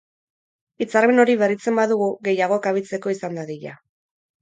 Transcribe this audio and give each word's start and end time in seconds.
Hitzarmen 0.83 1.25
hori 1.25 1.35
berritzen 1.43 1.79
badugu, 1.81 2.09
gehiago 2.31 2.61
kabitzeko 2.67 3.17
izan 3.19 3.43
dadila. 3.43 3.81